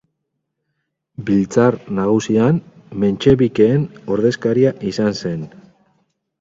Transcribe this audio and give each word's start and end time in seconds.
Biltzar 1.27 1.77
Nagusian 1.99 2.59
mentxebikeen 3.05 3.87
ordezkaria 4.19 4.75
izan 4.95 5.17
zen. 5.25 5.49